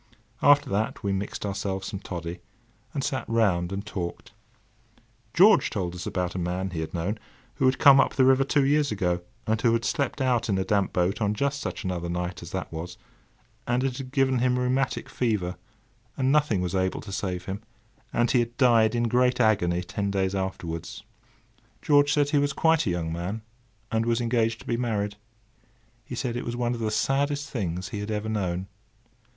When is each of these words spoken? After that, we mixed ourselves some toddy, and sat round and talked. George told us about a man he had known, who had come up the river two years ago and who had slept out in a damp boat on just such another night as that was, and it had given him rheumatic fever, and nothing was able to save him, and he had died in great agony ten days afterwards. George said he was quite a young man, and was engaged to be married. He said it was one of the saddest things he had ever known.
After 0.41 0.67
that, 0.71 1.03
we 1.03 1.13
mixed 1.13 1.45
ourselves 1.45 1.85
some 1.89 1.99
toddy, 1.99 2.39
and 2.91 3.03
sat 3.03 3.23
round 3.29 3.71
and 3.71 3.85
talked. 3.85 4.31
George 5.31 5.69
told 5.69 5.93
us 5.93 6.07
about 6.07 6.33
a 6.33 6.39
man 6.39 6.71
he 6.71 6.79
had 6.79 6.91
known, 6.95 7.19
who 7.57 7.67
had 7.67 7.77
come 7.77 7.99
up 7.99 8.15
the 8.15 8.25
river 8.25 8.43
two 8.43 8.65
years 8.65 8.91
ago 8.91 9.21
and 9.45 9.61
who 9.61 9.73
had 9.73 9.85
slept 9.85 10.19
out 10.19 10.49
in 10.49 10.57
a 10.57 10.63
damp 10.65 10.91
boat 10.91 11.21
on 11.21 11.35
just 11.35 11.61
such 11.61 11.83
another 11.83 12.09
night 12.09 12.41
as 12.41 12.49
that 12.49 12.73
was, 12.73 12.97
and 13.67 13.83
it 13.83 13.99
had 13.99 14.11
given 14.11 14.39
him 14.39 14.57
rheumatic 14.57 15.07
fever, 15.07 15.55
and 16.17 16.31
nothing 16.31 16.61
was 16.61 16.73
able 16.73 17.01
to 17.01 17.11
save 17.11 17.45
him, 17.45 17.61
and 18.11 18.31
he 18.31 18.39
had 18.39 18.57
died 18.57 18.95
in 18.95 19.03
great 19.03 19.39
agony 19.39 19.83
ten 19.83 20.09
days 20.09 20.33
afterwards. 20.33 21.03
George 21.83 22.11
said 22.11 22.31
he 22.31 22.39
was 22.39 22.53
quite 22.53 22.87
a 22.87 22.89
young 22.89 23.13
man, 23.13 23.43
and 23.91 24.07
was 24.07 24.19
engaged 24.19 24.59
to 24.61 24.65
be 24.65 24.77
married. 24.77 25.15
He 26.03 26.15
said 26.15 26.35
it 26.35 26.43
was 26.43 26.55
one 26.55 26.73
of 26.73 26.79
the 26.79 26.89
saddest 26.89 27.51
things 27.51 27.89
he 27.89 27.99
had 27.99 28.09
ever 28.09 28.29
known. 28.29 28.65